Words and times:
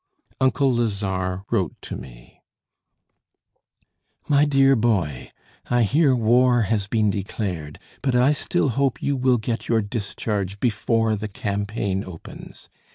Uncle 0.39 0.71
Lazare 0.73 1.43
wrote 1.51 1.75
to 1.79 1.95
me: 1.95 2.41
"My 4.27 4.45
Dear 4.45 4.75
Boy, 4.75 5.29
I 5.69 5.83
hear 5.83 6.15
war 6.15 6.63
has 6.63 6.87
been 6.87 7.11
declared; 7.11 7.77
but 8.01 8.15
I 8.15 8.31
still 8.33 8.69
hope 8.69 9.03
you 9.03 9.15
will 9.15 9.37
get 9.37 9.67
your 9.67 9.83
discharge 9.83 10.59
before 10.59 11.15
the 11.15 11.27
campaign 11.27 12.03
opens. 12.03 12.67